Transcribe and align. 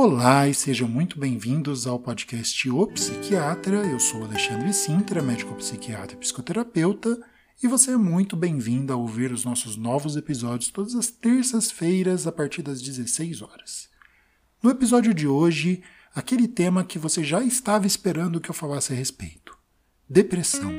Olá 0.00 0.46
e 0.46 0.54
sejam 0.54 0.86
muito 0.86 1.18
bem-vindos 1.18 1.84
ao 1.84 1.98
podcast 1.98 2.70
O 2.70 2.86
Psiquiatra. 2.86 3.84
Eu 3.84 3.98
sou 3.98 4.22
Alexandre 4.22 4.72
Sintra, 4.72 5.20
médico 5.20 5.52
psiquiatra 5.56 6.14
e 6.14 6.20
psicoterapeuta, 6.20 7.20
e 7.60 7.66
você 7.66 7.90
é 7.90 7.96
muito 7.96 8.36
bem-vindo 8.36 8.92
a 8.92 8.96
ouvir 8.96 9.32
os 9.32 9.44
nossos 9.44 9.76
novos 9.76 10.16
episódios 10.16 10.70
todas 10.70 10.94
as 10.94 11.08
terças-feiras 11.08 12.28
a 12.28 12.32
partir 12.32 12.62
das 12.62 12.80
16 12.80 13.42
horas. 13.42 13.88
No 14.62 14.70
episódio 14.70 15.12
de 15.12 15.26
hoje, 15.26 15.82
aquele 16.14 16.46
tema 16.46 16.84
que 16.84 16.96
você 16.96 17.24
já 17.24 17.42
estava 17.42 17.84
esperando 17.84 18.40
que 18.40 18.50
eu 18.50 18.54
falasse 18.54 18.92
a 18.92 18.96
respeito: 18.96 19.58
depressão. 20.08 20.70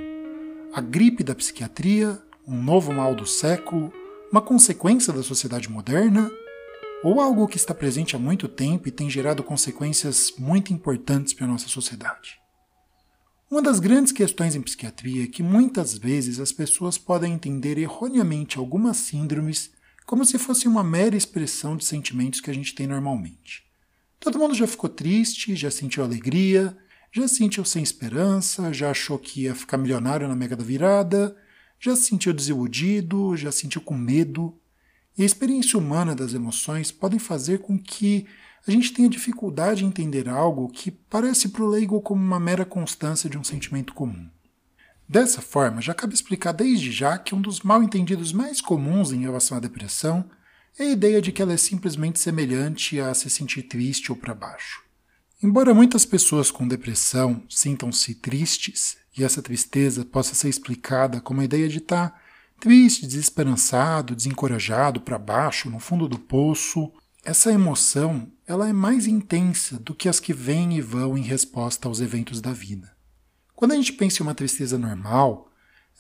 A 0.74 0.80
gripe 0.80 1.26
da 1.26 1.36
psiquiatria, 1.36 2.24
um 2.48 2.64
novo 2.64 2.94
mal 2.94 3.14
do 3.14 3.26
século, 3.26 3.92
uma 4.32 4.42
consequência 4.42 5.12
da 5.12 5.22
sociedade 5.22 5.70
moderna 5.70 6.32
ou 7.04 7.22
algo 7.22 7.48
que 7.48 7.58
está 7.58 7.74
presente 7.74 8.16
há 8.16 8.20
muito 8.20 8.48
tempo 8.48 8.88
e 8.88 8.92
tem 8.92 9.10
gerado 9.10 9.42
consequências 9.42 10.34
muito 10.38 10.74
importantes 10.74 11.34
para 11.34 11.46
a 11.46 11.48
nossa 11.48 11.68
sociedade. 11.68 12.40
Uma 13.50 13.62
das 13.62 13.80
grandes 13.80 14.12
questões 14.12 14.54
em 14.54 14.62
psiquiatria 14.62 15.24
é 15.24 15.28
que 15.28 15.42
muitas 15.42 15.98
vezes 15.98 16.40
as 16.40 16.52
pessoas 16.52 16.98
podem 16.98 17.34
entender 17.34 17.78
erroneamente 17.78 18.58
algumas 18.58 18.98
síndromes 18.98 19.72
como 20.06 20.26
se 20.26 20.38
fosse 20.38 20.68
uma 20.68 20.84
mera 20.84 21.16
expressão 21.16 21.78
de 21.78 21.86
sentimentos 21.86 22.42
que 22.42 22.50
a 22.52 22.54
gente 22.54 22.76
tem 22.76 22.86
normalmente. 22.86 23.64
Todo 24.20 24.38
mundo 24.38 24.54
já 24.54 24.68
ficou 24.68 24.90
triste, 24.90 25.56
já 25.56 25.72
sentiu 25.72 26.04
alegria, 26.04 26.78
já 27.12 27.28
sentiu 27.28 27.64
sem 27.64 27.82
esperança, 27.82 28.74
já 28.74 28.92
achou 28.92 29.18
que 29.18 29.44
ia 29.44 29.56
ficar 29.56 29.78
milionário 29.78 30.28
na 30.28 30.36
mega 30.36 30.56
da 30.56 30.64
virada, 30.64 31.36
já 31.80 31.96
se 31.96 32.04
sentiu 32.04 32.34
desiludido, 32.34 33.38
já 33.38 33.52
sentiu 33.52 33.82
com 33.82 33.96
medo, 33.96 34.59
e 35.20 35.24
a 35.24 35.26
experiência 35.26 35.78
humana 35.78 36.16
das 36.16 36.34
emoções 36.34 36.94
podem 36.94 37.20
fazer 37.20 37.60
com 37.60 37.78
que 37.78 38.26
a 38.66 38.72
gente 38.72 38.94
tenha 38.94 39.10
dificuldade 39.10 39.84
em 39.84 39.90
entender 39.90 40.30
algo 40.30 40.70
que 40.70 40.90
parece 40.90 41.50
para 41.50 41.62
o 41.62 41.68
leigo 41.68 42.00
como 42.00 42.24
uma 42.24 42.40
mera 42.40 42.64
constância 42.64 43.30
de 43.30 43.38
um 43.38 43.44
sentimento 43.44 43.94
comum. 43.94 44.30
Dessa 45.10 45.42
forma, 45.42 45.82
já 45.82 45.94
cabe 45.94 46.14
explicar 46.14 46.54
desde 46.54 46.90
já 46.90 47.18
que 47.18 47.36
um 47.36 47.42
dos 47.42 47.60
mal 47.60 47.84
entendidos 47.84 48.32
mais 48.32 48.62
comuns 48.62 49.12
em 49.12 49.20
relação 49.20 49.58
à 49.58 49.60
depressão 49.60 50.24
é 50.78 50.84
a 50.84 50.92
ideia 50.92 51.22
de 51.22 51.34
que 51.34 51.42
ela 51.42 51.52
é 51.52 51.58
simplesmente 51.58 52.18
semelhante 52.18 52.98
a 52.98 53.14
se 53.14 53.30
sentir 53.30 53.64
triste 53.64 54.14
ou 54.14 54.18
para 54.18 54.34
baixo. 54.34 54.82
Embora 55.44 55.74
muitas 55.74 56.06
pessoas 56.06 56.50
com 56.50 56.66
depressão 56.66 57.44
sintam-se 57.50 58.16
tristes, 58.16 58.96
e 59.18 59.24
essa 59.26 59.42
tristeza 59.42 60.06
possa 60.06 60.34
ser 60.34 60.48
explicada 60.48 61.20
como 61.20 61.42
a 61.42 61.44
ideia 61.44 61.68
de 61.68 61.80
estar 61.80 62.12
tá 62.12 62.29
Triste, 62.60 63.08
desesperançado, 63.08 64.14
desencorajado, 64.14 65.00
para 65.00 65.18
baixo, 65.18 65.70
no 65.70 65.80
fundo 65.80 66.10
do 66.10 66.20
poço, 66.20 66.92
essa 67.24 67.54
emoção 67.54 68.30
ela 68.46 68.68
é 68.68 68.74
mais 68.74 69.08
intensa 69.08 69.80
do 69.80 69.96
que 69.96 70.10
as 70.10 70.20
que 70.20 70.34
vêm 70.34 70.76
e 70.76 70.82
vão 70.82 71.18
em 71.18 71.22
resposta 71.22 71.88
aos 71.88 72.02
eventos 72.02 72.42
da 72.42 72.52
vida. 72.52 72.92
Quando 73.56 73.72
a 73.72 73.76
gente 73.76 73.94
pensa 73.94 74.22
em 74.22 74.26
uma 74.26 74.36
tristeza 74.36 74.78
normal, 74.78 75.50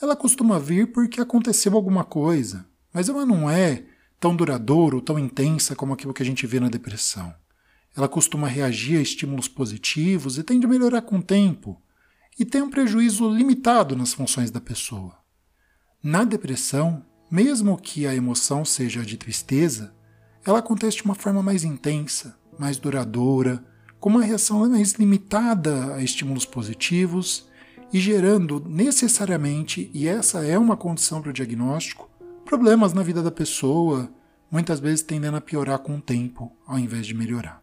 ela 0.02 0.18
costuma 0.18 0.60
vir 0.60 0.92
porque 0.92 1.22
aconteceu 1.22 1.76
alguma 1.76 2.04
coisa, 2.04 2.66
mas 2.94 3.08
ela 3.08 3.26
não 3.26 3.50
é 3.50 3.86
tão 4.20 4.36
duradoura 4.36 4.98
ou 4.98 5.02
tão 5.02 5.18
intensa 5.18 5.76
como 5.76 5.94
aquilo 5.94 6.14
que 6.14 6.24
a 6.24 6.26
gente 6.26 6.46
vê 6.46 6.60
na 6.60 6.68
depressão. 6.68 7.34
Ela 7.96 8.10
costuma 8.10 8.48
reagir 8.48 8.98
a 8.98 9.02
estímulos 9.02 9.48
positivos 9.48 10.38
e 10.38 10.44
tende 10.44 10.66
a 10.66 10.70
melhorar 10.70 11.04
com 11.04 11.20
o 11.20 11.24
tempo, 11.24 11.82
e 12.38 12.44
tem 12.44 12.62
um 12.62 12.70
prejuízo 12.70 13.30
limitado 13.30 13.96
nas 13.96 14.14
funções 14.14 14.52
da 14.52 14.60
pessoa. 14.60 15.19
Na 16.02 16.24
depressão, 16.24 17.04
mesmo 17.30 17.78
que 17.78 18.08
a 18.08 18.16
emoção 18.16 18.64
seja 18.64 19.04
de 19.04 19.18
tristeza, 19.18 19.94
ela 20.46 20.60
acontece 20.60 20.98
de 20.98 21.04
uma 21.04 21.14
forma 21.14 21.44
mais 21.44 21.66
intensa, 21.66 22.38
mais 22.58 22.78
duradoura, 22.78 23.62
com 24.00 24.08
uma 24.08 24.24
reação 24.24 24.68
mais 24.70 24.94
limitada 24.94 25.96
a 25.96 26.02
estímulos 26.02 26.46
positivos 26.46 27.50
e 27.92 28.00
gerando 28.00 28.64
necessariamente, 28.66 29.92
e 29.94 30.08
essa 30.08 30.46
é 30.46 30.58
uma 30.58 30.78
condição 30.78 31.22
para 31.22 31.32
o 31.32 31.34
diagnóstico, 31.34 32.10
problemas 32.46 32.94
na 32.94 33.04
vida 33.04 33.22
da 33.22 33.32
pessoa, 33.32 34.10
muitas 34.50 34.80
vezes 34.80 35.02
tendendo 35.02 35.36
a 35.36 35.42
piorar 35.42 35.80
com 35.80 35.98
o 35.98 36.02
tempo, 36.02 36.50
ao 36.66 36.80
invés 36.80 37.06
de 37.06 37.14
melhorar. 37.14 37.62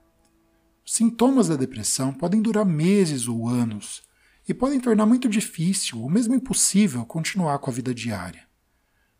Os 0.84 0.92
sintomas 0.92 1.48
da 1.48 1.56
depressão 1.56 2.12
podem 2.12 2.42
durar 2.42 2.66
meses 2.66 3.28
ou 3.28 3.48
anos, 3.48 4.02
e 4.48 4.54
podem 4.54 4.80
tornar 4.80 5.06
muito 5.06 5.28
difícil 5.28 6.00
ou 6.00 6.08
mesmo 6.08 6.34
impossível 6.34 7.04
continuar 7.04 7.58
com 7.58 7.70
a 7.70 7.74
vida 7.74 7.94
diária. 7.94 8.46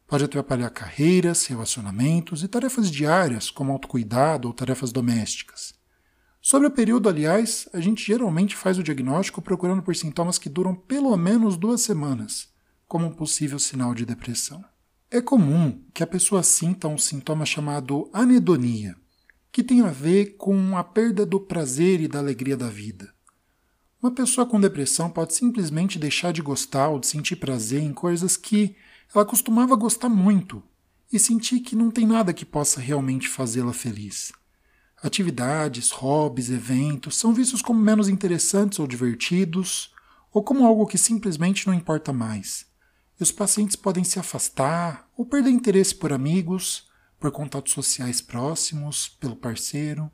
Pode 0.07 0.25
atrapalhar 0.25 0.71
carreiras, 0.71 1.47
relacionamentos 1.47 2.45
e 2.45 2.49
tarefas 2.49 2.91
diárias, 2.91 3.51
como 3.51 3.73
autocuidado 3.73 4.47
ou 4.47 4.55
tarefas 4.55 4.93
domésticas. 4.93 5.75
Sobre 6.41 6.69
o 6.69 6.71
período, 6.71 7.09
aliás, 7.09 7.69
a 7.73 7.81
gente 7.81 8.07
geralmente 8.07 8.55
faz 8.55 8.79
o 8.79 8.83
diagnóstico 8.85 9.43
procurando 9.43 9.83
por 9.83 9.97
sintomas 9.97 10.39
que 10.39 10.49
duram 10.49 10.77
pelo 10.77 11.17
menos 11.17 11.57
duas 11.57 11.81
semanas, 11.81 12.49
como 12.87 13.07
um 13.07 13.13
possível 13.13 13.59
sinal 13.59 13.93
de 13.97 14.07
depressão. 14.07 14.65
É 15.11 15.21
comum 15.21 15.83
que 15.93 16.05
a 16.05 16.07
pessoa 16.07 16.45
sinta 16.45 16.87
um 16.87 16.97
sintoma 16.97 17.45
chamado 17.45 18.09
anedonia, 18.13 18.95
que 19.51 19.65
tem 19.65 19.81
a 19.81 19.91
ver 19.91 20.37
com 20.37 20.77
a 20.77 20.85
perda 20.85 21.27
do 21.27 21.41
prazer 21.41 22.01
e 22.01 22.07
da 22.07 22.21
alegria 22.21 22.57
da 22.57 22.69
vida. 22.69 23.16
Uma 24.03 24.11
pessoa 24.11 24.47
com 24.47 24.61
depressão 24.61 25.09
pode 25.09 25.35
simplesmente 25.35 25.99
deixar 25.99 26.33
de 26.33 26.43
gostar 26.43 26.89
ou 26.89 27.01
de 27.01 27.07
sentir 27.07 27.37
prazer 27.37 27.83
em 27.83 27.95
coisas 27.95 28.37
que 28.37 28.77
ela 29.15 29.25
costumava 29.25 29.75
gostar 29.75 30.09
muito 30.09 30.63
e 31.11 31.19
sentir 31.19 31.61
que 31.61 31.75
não 31.75 31.91
tem 31.91 32.07
nada 32.07 32.35
que 32.35 32.45
possa 32.45 32.79
realmente 32.79 33.29
fazê-la 33.29 33.73
feliz. 33.73 34.33
Atividades, 35.03 35.91
hobbies, 35.91 36.51
eventos 36.51 37.17
são 37.17 37.33
vistos 37.33 37.63
como 37.63 37.81
menos 37.81 38.09
interessantes 38.09 38.79
ou 38.79 38.87
divertidos, 38.87 39.95
ou 40.33 40.43
como 40.43 40.67
algo 40.67 40.87
que 40.87 40.99
simplesmente 40.99 41.67
não 41.67 41.73
importa 41.73 42.13
mais. 42.13 42.67
E 43.19 43.23
os 43.23 43.33
pacientes 43.33 43.77
podem 43.77 44.05
se 44.05 44.19
afastar 44.19 45.09
ou 45.17 45.25
perder 45.25 45.51
interesse 45.51 45.95
por 45.95 46.13
amigos, 46.13 46.87
por 47.19 47.31
contatos 47.31 47.73
sociais 47.73 48.21
próximos, 48.21 49.09
pelo 49.09 49.37
parceiro. 49.37 50.11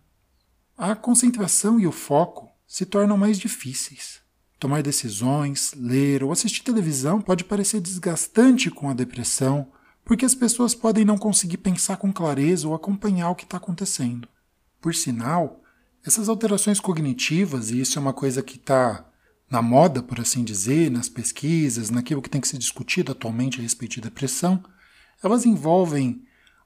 A 0.78 0.94
concentração 0.94 1.80
e 1.80 1.86
o 1.86 1.92
foco 1.92 2.51
se 2.72 2.86
tornam 2.86 3.18
mais 3.18 3.38
difíceis. 3.38 4.22
Tomar 4.58 4.82
decisões, 4.82 5.74
ler 5.76 6.24
ou 6.24 6.32
assistir 6.32 6.62
televisão 6.62 7.20
pode 7.20 7.44
parecer 7.44 7.82
desgastante 7.82 8.70
com 8.70 8.88
a 8.88 8.94
depressão, 8.94 9.70
porque 10.02 10.24
as 10.24 10.34
pessoas 10.34 10.74
podem 10.74 11.04
não 11.04 11.18
conseguir 11.18 11.58
pensar 11.58 11.98
com 11.98 12.10
clareza 12.10 12.66
ou 12.66 12.74
acompanhar 12.74 13.28
o 13.28 13.34
que 13.34 13.44
está 13.44 13.58
acontecendo. 13.58 14.26
Por 14.80 14.94
sinal, 14.94 15.62
essas 16.02 16.30
alterações 16.30 16.80
cognitivas, 16.80 17.70
e 17.70 17.78
isso 17.78 17.98
é 17.98 18.00
uma 18.00 18.14
coisa 18.14 18.42
que 18.42 18.56
está 18.56 19.06
na 19.50 19.60
moda, 19.60 20.02
por 20.02 20.18
assim 20.18 20.42
dizer, 20.42 20.90
nas 20.90 21.10
pesquisas, 21.10 21.90
naquilo 21.90 22.22
que 22.22 22.30
tem 22.30 22.40
que 22.40 22.48
ser 22.48 22.56
discutido 22.56 23.12
atualmente 23.12 23.58
a 23.58 23.62
respeito 23.62 23.96
de 23.96 24.00
depressão, 24.00 24.64
elas 25.22 25.44
envolvem 25.44 26.24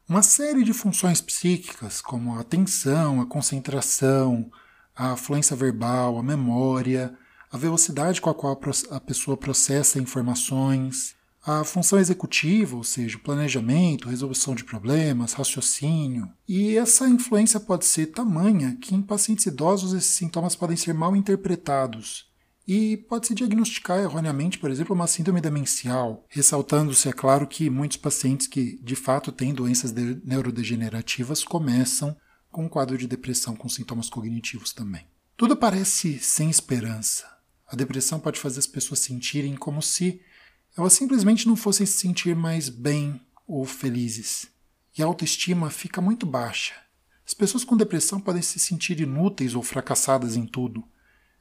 uma 0.08 0.22
série 0.22 0.62
de 0.62 0.72
funções 0.72 1.20
psíquicas, 1.20 2.00
como 2.00 2.36
a 2.36 2.42
atenção, 2.42 3.20
a 3.20 3.26
concentração, 3.26 4.48
a 4.96 5.14
fluência 5.16 5.54
verbal, 5.54 6.18
a 6.18 6.22
memória, 6.22 7.14
a 7.52 7.58
velocidade 7.58 8.20
com 8.20 8.30
a 8.30 8.34
qual 8.34 8.58
a 8.90 9.00
pessoa 9.00 9.36
processa 9.36 9.98
informações, 9.98 11.14
a 11.46 11.62
função 11.62 11.98
executiva, 11.98 12.76
ou 12.76 12.82
seja, 12.82 13.18
planejamento, 13.18 14.08
resolução 14.08 14.52
de 14.54 14.64
problemas, 14.64 15.32
raciocínio. 15.32 16.28
E 16.48 16.76
essa 16.76 17.08
influência 17.08 17.60
pode 17.60 17.84
ser 17.84 18.06
tamanha 18.06 18.76
que 18.80 18.94
em 18.94 19.00
pacientes 19.00 19.46
idosos 19.46 19.92
esses 19.92 20.10
sintomas 20.10 20.56
podem 20.56 20.76
ser 20.76 20.92
mal 20.92 21.14
interpretados. 21.14 22.26
E 22.66 22.96
pode-se 22.96 23.32
diagnosticar 23.32 24.00
erroneamente, 24.00 24.58
por 24.58 24.72
exemplo, 24.72 24.92
uma 24.92 25.06
síndrome 25.06 25.40
demencial, 25.40 26.24
ressaltando-se, 26.28 27.08
é 27.08 27.12
claro, 27.12 27.46
que 27.46 27.70
muitos 27.70 27.96
pacientes 27.96 28.48
que 28.48 28.80
de 28.82 28.96
fato 28.96 29.30
têm 29.30 29.54
doenças 29.54 29.94
neurodegenerativas 30.24 31.44
começam 31.44 32.16
com 32.50 32.64
um 32.64 32.68
quadro 32.68 32.96
de 32.96 33.06
depressão 33.06 33.54
com 33.54 33.68
sintomas 33.68 34.08
cognitivos 34.08 34.72
também. 34.72 35.06
Tudo 35.36 35.56
parece 35.56 36.18
sem 36.18 36.48
esperança. 36.48 37.26
A 37.66 37.76
depressão 37.76 38.18
pode 38.18 38.38
fazer 38.38 38.58
as 38.58 38.66
pessoas 38.66 39.00
sentirem 39.00 39.54
como 39.56 39.82
se 39.82 40.20
elas 40.76 40.92
simplesmente 40.92 41.46
não 41.46 41.56
fossem 41.56 41.86
se 41.86 41.98
sentir 41.98 42.36
mais 42.36 42.68
bem 42.68 43.20
ou 43.46 43.64
felizes. 43.64 44.46
E 44.96 45.02
a 45.02 45.06
autoestima 45.06 45.70
fica 45.70 46.00
muito 46.00 46.26
baixa. 46.26 46.74
As 47.26 47.34
pessoas 47.34 47.64
com 47.64 47.76
depressão 47.76 48.20
podem 48.20 48.42
se 48.42 48.58
sentir 48.58 49.00
inúteis 49.00 49.54
ou 49.54 49.62
fracassadas 49.62 50.36
em 50.36 50.46
tudo. 50.46 50.84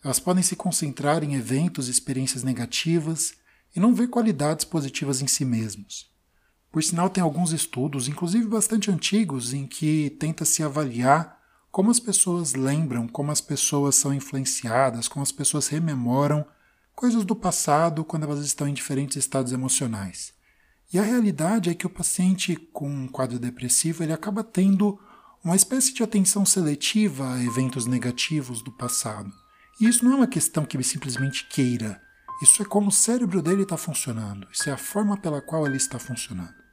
Elas 0.04 0.20
podem 0.20 0.44
se 0.44 0.56
concentrar 0.56 1.24
em 1.24 1.36
eventos 1.36 1.88
e 1.88 1.92
experiências 1.92 2.44
negativas 2.44 3.36
e 3.76 3.80
não 3.80 3.94
ver 3.94 4.08
qualidades 4.08 4.66
positivas 4.66 5.22
em 5.22 5.28
si 5.28 5.46
mesmos. 5.46 6.10
Por 6.76 6.84
sinal, 6.84 7.10
tem 7.10 7.24
alguns 7.24 7.54
estudos, 7.54 8.10
inclusive 8.10 8.48
bastante 8.48 8.92
antigos, 8.92 9.54
em 9.54 9.66
que 9.66 10.10
tenta 10.20 10.44
se 10.44 10.62
avaliar 10.62 11.40
como 11.72 11.90
as 11.90 12.02
pessoas 12.02 12.54
lembram, 12.54 13.08
como 13.08 13.32
as 13.32 13.40
pessoas 13.40 13.96
são 13.96 14.14
influenciadas, 14.14 15.08
como 15.08 15.24
as 15.24 15.32
pessoas 15.32 15.70
rememoram 15.70 16.46
coisas 16.94 17.24
do 17.24 17.34
passado 17.34 18.04
quando 18.04 18.24
elas 18.24 18.44
estão 18.46 18.68
em 18.68 18.74
diferentes 18.74 19.16
estados 19.16 19.54
emocionais. 19.54 20.34
E 20.92 21.00
a 21.00 21.02
realidade 21.02 21.70
é 21.70 21.74
que 21.74 21.88
o 21.88 21.90
paciente 21.90 22.58
com 22.74 22.90
um 22.90 23.08
quadro 23.08 23.40
depressivo 23.40 24.04
ele 24.04 24.12
acaba 24.12 24.44
tendo 24.44 25.00
uma 25.42 25.56
espécie 25.56 25.94
de 25.94 26.04
atenção 26.04 26.46
seletiva 26.46 27.36
a 27.36 27.42
eventos 27.42 27.86
negativos 27.86 28.62
do 28.62 28.74
passado. 28.74 29.32
E 29.80 29.88
isso 29.88 30.04
não 30.04 30.12
é 30.12 30.16
uma 30.16 30.28
questão 30.28 30.66
que 30.66 30.76
ele 30.76 30.84
simplesmente 30.84 31.48
queira. 31.48 32.02
Isso 32.44 32.62
é 32.62 32.66
como 32.66 32.90
o 32.90 32.92
cérebro 32.92 33.42
dele 33.42 33.64
está 33.64 33.78
funcionando. 33.78 34.46
Isso 34.52 34.70
é 34.70 34.74
a 34.74 34.78
forma 34.78 35.16
pela 35.16 35.42
qual 35.42 35.66
ele 35.66 35.78
está 35.78 35.98
funcionando. 35.98 36.65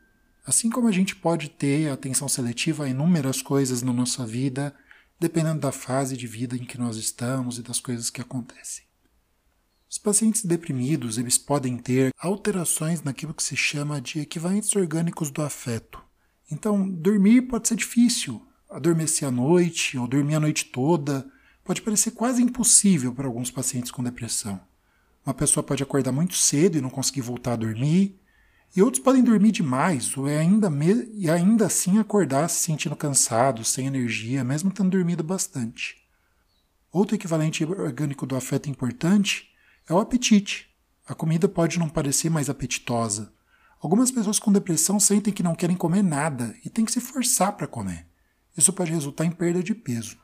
Assim 0.44 0.68
como 0.68 0.88
a 0.88 0.92
gente 0.92 1.14
pode 1.14 1.48
ter 1.48 1.90
atenção 1.90 2.28
seletiva 2.28 2.84
a 2.84 2.88
inúmeras 2.88 3.40
coisas 3.40 3.82
na 3.82 3.92
nossa 3.92 4.26
vida, 4.26 4.74
dependendo 5.18 5.60
da 5.60 5.70
fase 5.70 6.16
de 6.16 6.26
vida 6.26 6.56
em 6.56 6.64
que 6.64 6.78
nós 6.78 6.96
estamos 6.96 7.58
e 7.58 7.62
das 7.62 7.78
coisas 7.78 8.10
que 8.10 8.20
acontecem. 8.20 8.84
Os 9.88 9.98
pacientes 9.98 10.44
deprimidos, 10.44 11.18
eles 11.18 11.38
podem 11.38 11.76
ter 11.76 12.12
alterações 12.18 13.02
naquilo 13.02 13.34
que 13.34 13.42
se 13.42 13.54
chama 13.54 14.00
de 14.00 14.20
equivalentes 14.20 14.74
orgânicos 14.74 15.30
do 15.30 15.42
afeto. 15.42 16.02
Então, 16.50 16.88
dormir 16.88 17.42
pode 17.42 17.68
ser 17.68 17.76
difícil, 17.76 18.44
adormecer 18.68 19.28
à 19.28 19.30
noite 19.30 19.96
ou 19.96 20.08
dormir 20.08 20.34
a 20.36 20.40
noite 20.40 20.64
toda 20.64 21.30
pode 21.64 21.82
parecer 21.82 22.12
quase 22.12 22.42
impossível 22.42 23.14
para 23.14 23.26
alguns 23.26 23.50
pacientes 23.50 23.90
com 23.90 24.02
depressão. 24.02 24.60
Uma 25.24 25.34
pessoa 25.34 25.62
pode 25.62 25.82
acordar 25.82 26.10
muito 26.10 26.34
cedo 26.34 26.76
e 26.76 26.80
não 26.80 26.90
conseguir 26.90 27.20
voltar 27.20 27.52
a 27.52 27.56
dormir, 27.56 28.18
e 28.74 28.82
outros 28.82 29.02
podem 29.02 29.22
dormir 29.22 29.52
demais 29.52 30.16
ou 30.16 30.26
é 30.26 30.38
ainda 30.38 30.70
e 31.12 31.28
ainda 31.30 31.66
assim 31.66 31.98
acordar 31.98 32.48
se 32.48 32.60
sentindo 32.60 32.96
cansado, 32.96 33.64
sem 33.64 33.86
energia, 33.86 34.42
mesmo 34.42 34.70
tendo 34.70 34.90
dormido 34.90 35.22
bastante. 35.22 35.96
Outro 36.90 37.14
equivalente 37.14 37.64
orgânico 37.64 38.26
do 38.26 38.34
afeto 38.34 38.70
importante 38.70 39.50
é 39.88 39.92
o 39.92 39.98
apetite. 39.98 40.70
A 41.06 41.14
comida 41.14 41.48
pode 41.48 41.78
não 41.78 41.88
parecer 41.88 42.30
mais 42.30 42.48
apetitosa. 42.48 43.32
Algumas 43.80 44.10
pessoas 44.10 44.38
com 44.38 44.52
depressão 44.52 44.98
sentem 45.00 45.32
que 45.32 45.42
não 45.42 45.54
querem 45.54 45.76
comer 45.76 46.02
nada 46.02 46.54
e 46.64 46.70
têm 46.70 46.84
que 46.84 46.92
se 46.92 47.00
forçar 47.00 47.52
para 47.56 47.66
comer. 47.66 48.06
Isso 48.56 48.72
pode 48.72 48.92
resultar 48.92 49.24
em 49.24 49.30
perda 49.30 49.62
de 49.62 49.74
peso. 49.74 50.16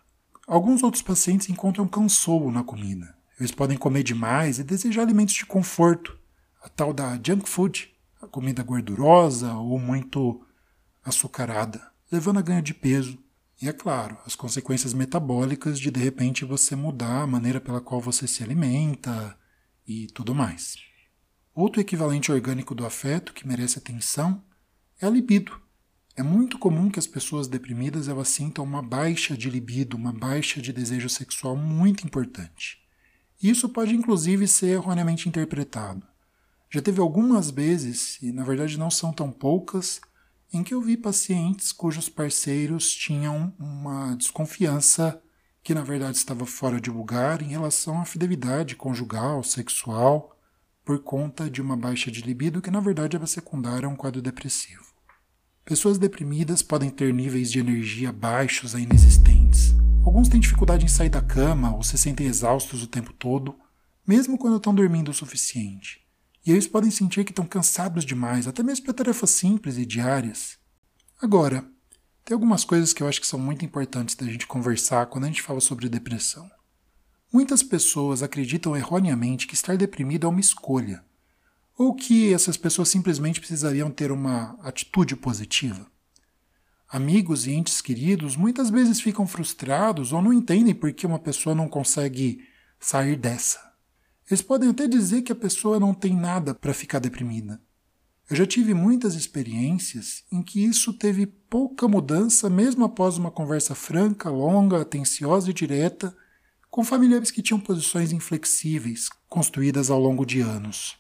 Alguns 0.47 0.83
outros 0.83 1.03
pacientes 1.03 1.49
encontram 1.51 1.87
consolo 1.87 2.51
na 2.51 2.63
comida. 2.63 3.15
Eles 3.39 3.53
podem 3.53 3.77
comer 3.77 4.03
demais 4.03 4.59
e 4.59 4.65
desejar 4.65 5.03
alimentos 5.03 5.35
de 5.35 5.45
conforto, 5.45 6.19
a 6.63 6.69
tal 6.69 6.93
da 6.93 7.19
junk 7.23 7.49
food, 7.49 7.95
a 8.21 8.27
comida 8.27 8.63
gordurosa 8.63 9.55
ou 9.55 9.79
muito 9.79 10.45
açucarada, 11.05 11.91
levando 12.11 12.39
a 12.39 12.43
ganho 12.43 12.63
de 12.63 12.75
peso. 12.75 13.19
E 13.61 13.69
é 13.69 13.73
claro, 13.73 14.17
as 14.25 14.37
consequências 14.37 14.95
metabólicas 14.95 15.81
de 15.81 15.91
de 15.91 16.01
repente 16.01 16.45
você 16.45 16.77
mudar 16.77 17.23
a 17.23 17.27
maneira 17.27 17.61
pela 17.61 17.81
qual 17.81 18.01
você 18.01 18.27
se 18.27 18.43
alimenta 18.43 19.37
e 19.87 20.07
tudo 20.09 20.35
mais. 20.35 20.77
Outro 21.55 21.81
equivalente 21.81 22.31
orgânico 22.31 22.75
do 22.75 22.87
afeto 22.87 23.33
que 23.33 23.47
merece 23.47 23.79
atenção 23.79 24.45
é 25.01 25.07
a 25.07 25.11
libido. 25.11 25.61
É 26.15 26.23
muito 26.23 26.59
comum 26.59 26.89
que 26.91 26.99
as 26.99 27.07
pessoas 27.07 27.49
deprimidas 27.49 28.09
elas 28.09 28.29
sintam 28.29 28.65
uma 28.65 28.83
baixa 28.83 29.37
de 29.37 29.49
libido, 29.49 29.97
uma 29.97 30.13
baixa 30.13 30.61
de 30.61 30.73
desejo 30.73 31.09
sexual 31.09 31.57
muito 31.57 32.05
importante. 32.05 32.79
Isso 33.43 33.69
pode 33.69 33.95
inclusive 33.95 34.47
ser 34.49 34.71
erroneamente 34.71 35.29
interpretado. 35.29 36.05
Já 36.71 36.83
teve 36.83 37.01
algumas 37.01 37.51
vezes, 37.51 38.19
e 38.23 38.31
na 38.31 38.45
verdade 38.45 38.79
não 38.79 38.91
são 38.91 39.13
tão 39.13 39.33
poucas, 39.33 40.01
em 40.53 40.63
que 40.63 40.75
eu 40.75 40.83
vi 40.83 40.97
pacientes 40.97 41.73
cujos 41.73 42.09
parceiros 42.09 42.91
tinham 42.91 43.55
uma 43.59 44.15
desconfiança 44.15 45.21
que 45.63 45.75
na 45.75 45.83
verdade 45.83 46.17
estava 46.17 46.47
fora 46.47 46.81
de 46.81 46.91
lugar 46.91 47.43
em 47.43 47.49
relação 47.49 48.01
à 48.01 48.05
fidelidade 48.05 48.77
conjugal, 48.77 49.43
sexual, 49.43 50.35
por 50.85 50.99
conta 51.01 51.51
de 51.51 51.61
uma 51.61 51.77
baixa 51.77 52.11
de 52.11 52.23
libido 52.23 52.63
que 52.63 52.71
na 52.71 52.81
verdade 52.81 53.17
era 53.17 53.27
secundária 53.27 53.87
a 53.87 53.91
um 53.91 53.97
quadro 53.97 54.23
depressivo. 54.23 54.87
Pessoas 55.65 55.99
deprimidas 55.99 56.63
podem 56.63 56.89
ter 56.89 57.13
níveis 57.13 57.51
de 57.51 57.59
energia 57.59 58.11
baixos 58.11 58.75
a 58.75 58.81
inexistentes. 58.81 59.75
Alguns 60.03 60.29
têm 60.31 60.41
dificuldade 60.41 60.87
em 60.87 60.89
sair 60.89 61.11
da 61.11 61.21
cama 61.21 61.77
ou 61.77 61.83
se 61.83 61.99
sentem 61.99 62.27
exaustos 62.27 62.83
o 62.83 62.87
tempo 62.87 63.13
todo, 63.13 63.55
mesmo 64.07 64.39
quando 64.39 64.57
estão 64.57 64.75
dormindo 64.75 65.11
o 65.11 65.15
suficiente. 65.15 66.08
E 66.49 66.51
eles 66.51 66.67
podem 66.67 66.91
sentir 66.91 67.27
que 67.27 67.31
estão 67.31 67.45
cansados 67.45 68.07
demais, 68.07 68.49
até 68.49 68.63
mesmo 68.63 68.87
para 68.87 68.95
tarefas 68.95 69.29
simples 69.29 69.77
e 69.77 69.85
diárias. 69.85 70.57
Agora, 71.21 71.63
tem 72.25 72.35
algumas 72.35 72.65
coisas 72.65 72.95
que 72.95 73.03
eu 73.03 73.07
acho 73.07 73.21
que 73.21 73.27
são 73.27 73.39
muito 73.39 73.67
importantes 73.67 74.15
da 74.15 74.25
gente 74.25 74.47
conversar 74.47 75.05
quando 75.09 75.25
a 75.25 75.27
gente 75.27 75.43
fala 75.43 75.61
sobre 75.61 75.91
depressão. 75.91 76.51
Muitas 77.31 77.63
pessoas 77.63 78.23
acreditam 78.23 78.75
erroneamente 78.75 79.47
que 79.47 79.53
estar 79.53 79.77
deprimido 79.77 80.27
é 80.27 80.31
uma 80.31 80.41
escolha, 80.41 81.05
ou 81.77 81.95
que 81.95 82.33
essas 82.33 82.57
pessoas 82.57 82.89
simplesmente 82.89 83.41
precisariam 83.41 83.91
ter 83.91 84.11
uma 84.11 84.59
atitude 84.63 85.17
positiva. 85.17 85.87
Amigos 86.89 87.47
e 87.47 87.53
entes 87.53 87.83
queridos 87.83 88.37
muitas 88.37 88.71
vezes 88.71 89.03
ficam 89.03 89.27
frustrados 89.27 90.15
ou 90.15 90.23
não 90.23 90.33
entendem 90.33 90.75
por 90.75 90.95
que 90.95 91.07
uma 91.07 91.19
pessoa 91.19 91.55
não 91.55 91.69
consegue 91.69 92.43
sair 92.81 93.17
dessa. 93.17 93.68
Eles 94.31 94.43
podem 94.43 94.69
até 94.69 94.87
dizer 94.87 95.23
que 95.23 95.33
a 95.33 95.37
pessoa 95.37 95.81
não 95.81 95.95
tem 95.95 96.15
nada 96.15 96.55
para 96.55 96.75
ficar 96.75 96.99
deprimida. 96.99 97.61
Eu 98.31 98.37
já 98.37 98.47
tive 98.47 98.75
muitas 98.75 99.15
experiências 99.15 100.23
em 100.31 100.43
que 100.43 100.63
isso 100.63 100.93
teve 100.93 101.27
pouca 101.27 101.89
mudança, 101.89 102.51
mesmo 102.51 102.85
após 102.85 103.17
uma 103.17 103.31
conversa 103.31 103.75
franca, 103.75 104.29
longa, 104.29 104.83
atenciosa 104.83 105.51
e 105.51 105.55
direta, 105.55 106.15
com 106.71 106.85
familiares 106.85 107.31
que 107.31 107.41
tinham 107.41 107.59
posições 107.59 108.13
inflexíveis, 108.13 109.09
construídas 109.31 109.89
ao 109.89 109.99
longo 109.99 110.27
de 110.27 110.41
anos. 110.41 110.97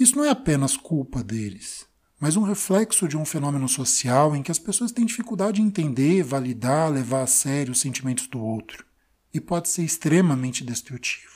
Isso 0.00 0.16
não 0.16 0.24
é 0.24 0.30
apenas 0.30 0.74
culpa 0.74 1.22
deles, 1.22 1.86
mas 2.18 2.34
um 2.34 2.42
reflexo 2.42 3.06
de 3.06 3.16
um 3.18 3.26
fenômeno 3.26 3.68
social 3.68 4.34
em 4.34 4.42
que 4.42 4.50
as 4.50 4.58
pessoas 4.58 4.90
têm 4.90 5.04
dificuldade 5.04 5.60
em 5.60 5.66
entender, 5.66 6.22
validar, 6.22 6.90
levar 6.90 7.24
a 7.24 7.26
sério 7.26 7.72
os 7.72 7.80
sentimentos 7.80 8.26
do 8.26 8.40
outro, 8.40 8.86
e 9.34 9.38
pode 9.38 9.68
ser 9.68 9.84
extremamente 9.84 10.64
destrutivo. 10.64 11.33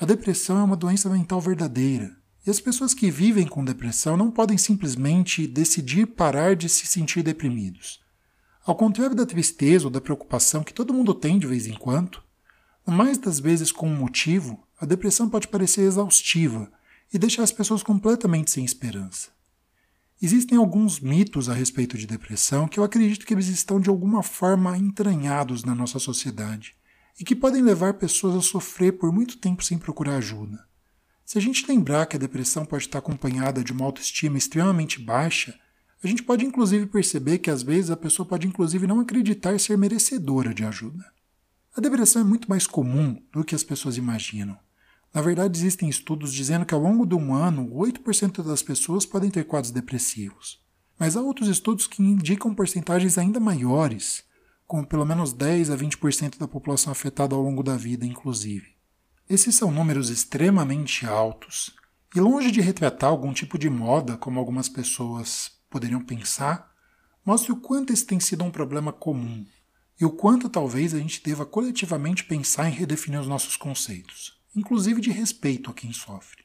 A 0.00 0.06
depressão 0.06 0.58
é 0.58 0.62
uma 0.64 0.78
doença 0.78 1.10
mental 1.10 1.42
verdadeira, 1.42 2.16
e 2.46 2.50
as 2.50 2.58
pessoas 2.58 2.94
que 2.94 3.10
vivem 3.10 3.46
com 3.46 3.62
depressão 3.62 4.16
não 4.16 4.30
podem 4.30 4.56
simplesmente 4.56 5.46
decidir 5.46 6.06
parar 6.06 6.56
de 6.56 6.70
se 6.70 6.86
sentir 6.86 7.22
deprimidos. 7.22 8.00
Ao 8.64 8.74
contrário 8.74 9.14
da 9.14 9.26
tristeza 9.26 9.84
ou 9.84 9.90
da 9.90 10.00
preocupação 10.00 10.64
que 10.64 10.72
todo 10.72 10.94
mundo 10.94 11.12
tem 11.12 11.38
de 11.38 11.46
vez 11.46 11.66
em 11.66 11.74
quando, 11.74 12.22
mais 12.86 13.18
das 13.18 13.38
vezes 13.38 13.70
com 13.70 13.90
um 13.90 13.94
motivo, 13.94 14.66
a 14.80 14.86
depressão 14.86 15.28
pode 15.28 15.48
parecer 15.48 15.82
exaustiva 15.82 16.72
e 17.12 17.18
deixar 17.18 17.42
as 17.42 17.52
pessoas 17.52 17.82
completamente 17.82 18.50
sem 18.50 18.64
esperança. 18.64 19.28
Existem 20.22 20.56
alguns 20.56 20.98
mitos 20.98 21.50
a 21.50 21.52
respeito 21.52 21.98
de 21.98 22.06
depressão 22.06 22.66
que 22.66 22.80
eu 22.80 22.84
acredito 22.84 23.26
que 23.26 23.34
eles 23.34 23.48
estão 23.48 23.78
de 23.78 23.90
alguma 23.90 24.22
forma 24.22 24.78
entranhados 24.78 25.62
na 25.62 25.74
nossa 25.74 25.98
sociedade 25.98 26.79
e 27.20 27.24
que 27.24 27.36
podem 27.36 27.60
levar 27.60 27.94
pessoas 27.94 28.34
a 28.34 28.40
sofrer 28.40 28.94
por 28.94 29.12
muito 29.12 29.36
tempo 29.36 29.62
sem 29.62 29.78
procurar 29.78 30.16
ajuda. 30.16 30.64
Se 31.26 31.36
a 31.36 31.40
gente 31.40 31.66
lembrar 31.68 32.06
que 32.06 32.16
a 32.16 32.18
depressão 32.18 32.64
pode 32.64 32.84
estar 32.84 32.98
acompanhada 32.98 33.62
de 33.62 33.72
uma 33.72 33.84
autoestima 33.84 34.38
extremamente 34.38 34.98
baixa, 34.98 35.54
a 36.02 36.06
gente 36.06 36.22
pode 36.22 36.46
inclusive 36.46 36.86
perceber 36.86 37.38
que 37.38 37.50
às 37.50 37.62
vezes 37.62 37.90
a 37.90 37.96
pessoa 37.96 38.26
pode 38.26 38.46
inclusive 38.46 38.86
não 38.86 39.00
acreditar 39.00 39.60
ser 39.60 39.76
merecedora 39.76 40.54
de 40.54 40.64
ajuda. 40.64 41.04
A 41.76 41.80
depressão 41.80 42.22
é 42.22 42.24
muito 42.24 42.48
mais 42.48 42.66
comum 42.66 43.22
do 43.30 43.44
que 43.44 43.54
as 43.54 43.62
pessoas 43.62 43.98
imaginam. 43.98 44.58
Na 45.12 45.20
verdade, 45.20 45.58
existem 45.58 45.88
estudos 45.90 46.32
dizendo 46.32 46.64
que 46.64 46.72
ao 46.72 46.80
longo 46.80 47.04
de 47.04 47.14
um 47.14 47.34
ano, 47.34 47.68
8% 47.68 48.42
das 48.42 48.62
pessoas 48.62 49.04
podem 49.04 49.30
ter 49.30 49.44
quadros 49.44 49.70
depressivos. 49.70 50.58
Mas 50.98 51.16
há 51.16 51.20
outros 51.20 51.48
estudos 51.48 51.86
que 51.86 52.02
indicam 52.02 52.54
porcentagens 52.54 53.18
ainda 53.18 53.38
maiores, 53.38 54.24
com 54.70 54.84
pelo 54.84 55.04
menos 55.04 55.32
10 55.32 55.70
a 55.70 55.76
20% 55.76 56.38
da 56.38 56.46
população 56.46 56.92
afetada 56.92 57.34
ao 57.34 57.42
longo 57.42 57.60
da 57.60 57.76
vida, 57.76 58.06
inclusive. 58.06 58.76
Esses 59.28 59.56
são 59.56 59.68
números 59.68 60.10
extremamente 60.10 61.04
altos 61.04 61.74
e, 62.14 62.20
longe 62.20 62.52
de 62.52 62.60
retratar 62.60 63.10
algum 63.10 63.32
tipo 63.32 63.58
de 63.58 63.68
moda, 63.68 64.16
como 64.16 64.38
algumas 64.38 64.68
pessoas 64.68 65.50
poderiam 65.68 66.00
pensar, 66.00 66.72
mostra 67.26 67.52
o 67.52 67.56
quanto 67.56 67.92
esse 67.92 68.06
tem 68.06 68.20
sido 68.20 68.44
um 68.44 68.50
problema 68.52 68.92
comum 68.92 69.44
e 70.00 70.04
o 70.04 70.10
quanto 70.12 70.48
talvez 70.48 70.94
a 70.94 70.98
gente 70.98 71.20
deva 71.20 71.44
coletivamente 71.44 72.22
pensar 72.22 72.68
em 72.68 72.72
redefinir 72.72 73.20
os 73.20 73.26
nossos 73.26 73.56
conceitos, 73.56 74.40
inclusive 74.54 75.00
de 75.00 75.10
respeito 75.10 75.68
a 75.68 75.74
quem 75.74 75.92
sofre. 75.92 76.44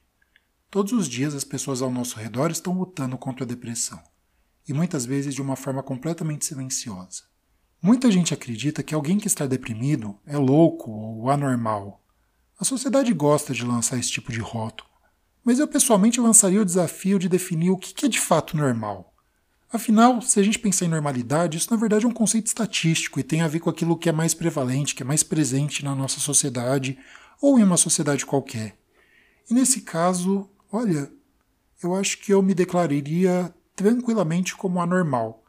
Todos 0.68 0.92
os 0.92 1.08
dias 1.08 1.32
as 1.32 1.44
pessoas 1.44 1.80
ao 1.80 1.92
nosso 1.92 2.18
redor 2.18 2.50
estão 2.50 2.76
lutando 2.76 3.16
contra 3.16 3.44
a 3.44 3.48
depressão, 3.48 4.02
e 4.66 4.72
muitas 4.72 5.06
vezes 5.06 5.32
de 5.32 5.40
uma 5.40 5.54
forma 5.54 5.80
completamente 5.80 6.44
silenciosa. 6.44 7.35
Muita 7.82 8.10
gente 8.10 8.32
acredita 8.32 8.82
que 8.82 8.94
alguém 8.94 9.18
que 9.18 9.26
está 9.26 9.46
deprimido 9.46 10.18
é 10.26 10.36
louco 10.36 10.90
ou 10.90 11.30
anormal. 11.30 12.02
A 12.58 12.64
sociedade 12.64 13.12
gosta 13.12 13.52
de 13.52 13.64
lançar 13.64 13.98
esse 13.98 14.10
tipo 14.10 14.32
de 14.32 14.40
rótulo, 14.40 14.88
mas 15.44 15.58
eu 15.58 15.68
pessoalmente 15.68 16.20
lançaria 16.20 16.60
o 16.60 16.64
desafio 16.64 17.18
de 17.18 17.28
definir 17.28 17.70
o 17.70 17.76
que 17.76 18.06
é 18.06 18.08
de 18.08 18.18
fato 18.18 18.56
normal. 18.56 19.14
Afinal, 19.70 20.22
se 20.22 20.40
a 20.40 20.42
gente 20.42 20.58
pensar 20.58 20.86
em 20.86 20.88
normalidade, 20.88 21.58
isso 21.58 21.70
na 21.70 21.76
verdade 21.76 22.04
é 22.04 22.08
um 22.08 22.12
conceito 22.12 22.46
estatístico 22.46 23.20
e 23.20 23.24
tem 23.24 23.42
a 23.42 23.48
ver 23.48 23.60
com 23.60 23.68
aquilo 23.68 23.96
que 23.96 24.08
é 24.08 24.12
mais 24.12 24.32
prevalente, 24.32 24.94
que 24.94 25.02
é 25.02 25.06
mais 25.06 25.22
presente 25.22 25.84
na 25.84 25.94
nossa 25.94 26.20
sociedade 26.20 26.98
ou 27.42 27.58
em 27.58 27.62
uma 27.62 27.76
sociedade 27.76 28.24
qualquer. 28.24 28.78
E 29.50 29.54
nesse 29.54 29.82
caso, 29.82 30.48
olha, 30.72 31.10
eu 31.82 31.94
acho 31.94 32.18
que 32.18 32.32
eu 32.32 32.42
me 32.42 32.54
declararia 32.54 33.54
tranquilamente 33.74 34.56
como 34.56 34.80
anormal. 34.80 35.44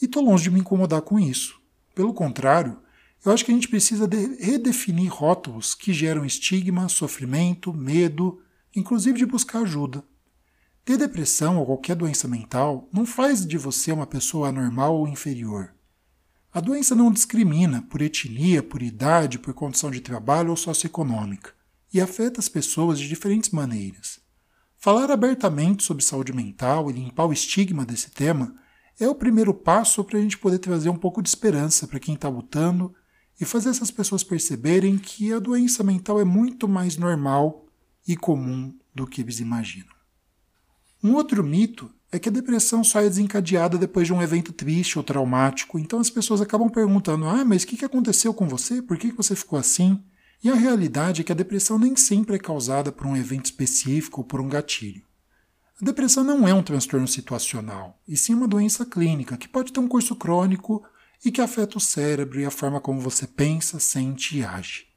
E 0.00 0.04
estou 0.04 0.22
longe 0.22 0.44
de 0.44 0.50
me 0.50 0.60
incomodar 0.60 1.02
com 1.02 1.18
isso. 1.18 1.59
Pelo 1.94 2.14
contrário, 2.14 2.78
eu 3.24 3.32
acho 3.32 3.44
que 3.44 3.50
a 3.50 3.54
gente 3.54 3.68
precisa 3.68 4.08
redefinir 4.38 5.12
rótulos 5.12 5.74
que 5.74 5.92
geram 5.92 6.24
estigma, 6.24 6.88
sofrimento, 6.88 7.72
medo, 7.72 8.40
inclusive 8.74 9.18
de 9.18 9.26
buscar 9.26 9.62
ajuda. 9.62 10.02
Ter 10.84 10.96
depressão 10.96 11.58
ou 11.58 11.66
qualquer 11.66 11.94
doença 11.94 12.26
mental 12.26 12.88
não 12.92 13.04
faz 13.04 13.46
de 13.46 13.58
você 13.58 13.92
uma 13.92 14.06
pessoa 14.06 14.48
anormal 14.48 14.96
ou 14.96 15.06
inferior. 15.06 15.74
A 16.52 16.60
doença 16.60 16.94
não 16.94 17.12
discrimina 17.12 17.82
por 17.82 18.02
etnia, 18.02 18.62
por 18.62 18.82
idade, 18.82 19.38
por 19.38 19.54
condição 19.54 19.90
de 19.90 20.00
trabalho 20.00 20.50
ou 20.50 20.56
socioeconômica, 20.56 21.52
e 21.92 22.00
afeta 22.00 22.40
as 22.40 22.48
pessoas 22.48 22.98
de 22.98 23.06
diferentes 23.06 23.50
maneiras. 23.50 24.18
Falar 24.76 25.10
abertamente 25.10 25.84
sobre 25.84 26.02
saúde 26.02 26.32
mental 26.32 26.90
e 26.90 26.94
limpar 26.94 27.26
o 27.26 27.32
estigma 27.32 27.84
desse 27.84 28.10
tema 28.10 28.54
é 29.00 29.08
o 29.08 29.14
primeiro 29.14 29.54
passo 29.54 30.04
para 30.04 30.18
a 30.18 30.22
gente 30.22 30.38
poder 30.38 30.58
trazer 30.58 30.90
um 30.90 30.96
pouco 30.96 31.22
de 31.22 31.28
esperança 31.28 31.86
para 31.86 31.98
quem 31.98 32.14
está 32.14 32.28
lutando 32.28 32.94
e 33.40 33.44
fazer 33.44 33.70
essas 33.70 33.90
pessoas 33.90 34.22
perceberem 34.22 34.98
que 34.98 35.32
a 35.32 35.38
doença 35.38 35.82
mental 35.82 36.20
é 36.20 36.24
muito 36.24 36.68
mais 36.68 36.96
normal 36.96 37.66
e 38.06 38.14
comum 38.14 38.74
do 38.94 39.06
que 39.06 39.22
eles 39.22 39.40
imaginam. 39.40 39.88
Um 41.02 41.14
outro 41.14 41.42
mito 41.42 41.90
é 42.12 42.18
que 42.18 42.28
a 42.28 42.32
depressão 42.32 42.84
só 42.84 43.00
é 43.00 43.08
desencadeada 43.08 43.78
depois 43.78 44.06
de 44.06 44.12
um 44.12 44.20
evento 44.20 44.52
triste 44.52 44.98
ou 44.98 45.04
traumático, 45.04 45.78
então 45.78 45.98
as 45.98 46.10
pessoas 46.10 46.40
acabam 46.40 46.68
perguntando: 46.68 47.26
ah, 47.26 47.44
mas 47.44 47.62
o 47.62 47.66
que 47.66 47.84
aconteceu 47.84 48.34
com 48.34 48.46
você? 48.46 48.82
Por 48.82 48.98
que 48.98 49.12
você 49.12 49.34
ficou 49.34 49.58
assim? 49.58 50.02
E 50.42 50.50
a 50.50 50.54
realidade 50.54 51.20
é 51.20 51.24
que 51.24 51.32
a 51.32 51.34
depressão 51.34 51.78
nem 51.78 51.96
sempre 51.96 52.36
é 52.36 52.38
causada 52.38 52.90
por 52.90 53.06
um 53.06 53.16
evento 53.16 53.46
específico 53.46 54.20
ou 54.20 54.26
por 54.26 54.40
um 54.40 54.48
gatilho. 54.48 55.09
A 55.80 55.84
depressão 55.84 56.22
não 56.22 56.46
é 56.46 56.52
um 56.52 56.62
transtorno 56.62 57.08
situacional, 57.08 57.98
e 58.06 58.14
sim 58.14 58.34
uma 58.34 58.46
doença 58.46 58.84
clínica 58.84 59.38
que 59.38 59.48
pode 59.48 59.72
ter 59.72 59.80
um 59.80 59.88
curso 59.88 60.14
crônico 60.14 60.84
e 61.24 61.32
que 61.32 61.40
afeta 61.40 61.78
o 61.78 61.80
cérebro 61.80 62.38
e 62.38 62.44
a 62.44 62.50
forma 62.50 62.80
como 62.82 63.00
você 63.00 63.26
pensa, 63.26 63.80
sente 63.80 64.36
e 64.36 64.44
age. 64.44 64.88